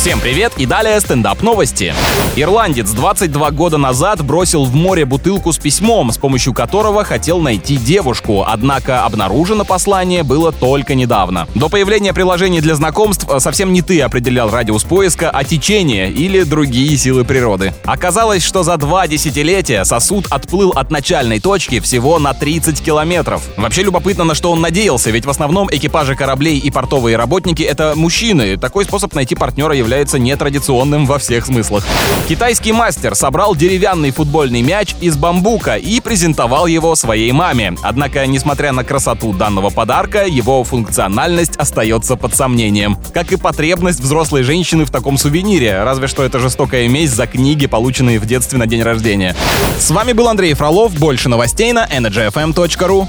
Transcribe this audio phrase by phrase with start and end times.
[0.00, 1.92] Всем привет и далее стендап новости.
[2.34, 7.76] Ирландец 22 года назад бросил в море бутылку с письмом, с помощью которого хотел найти
[7.76, 11.48] девушку, однако обнаружено послание было только недавно.
[11.54, 16.96] До появления приложений для знакомств совсем не ты определял радиус поиска, а течение или другие
[16.96, 17.74] силы природы.
[17.84, 23.42] Оказалось, что за два десятилетия сосуд отплыл от начальной точки всего на 30 километров.
[23.58, 27.92] Вообще любопытно, на что он надеялся, ведь в основном экипажи кораблей и портовые работники— это
[27.96, 28.56] мужчины.
[28.56, 31.84] Такой способ найти партнера является нетрадиционным во всех смыслах.
[32.28, 37.74] Китайский мастер собрал деревянный футбольный мяч из бамбука и презентовал его своей маме.
[37.82, 42.96] Однако, несмотря на красоту данного подарка, его функциональность остается под сомнением.
[43.12, 47.66] Как и потребность взрослой женщины в таком сувенире, разве что это жестокая месть за книги,
[47.66, 49.34] полученные в детстве на день рождения.
[49.78, 50.94] С вами был Андрей Фролов.
[50.94, 53.08] Больше новостей на energyfm.ru.